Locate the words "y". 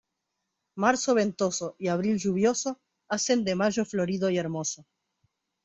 1.77-1.89, 4.31-4.39